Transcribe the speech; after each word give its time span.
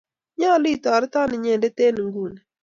Nyalu 0.37 0.67
itoreto 0.75 1.21
inyendet 1.35 1.77
en 1.85 1.95
inguni. 2.03 2.39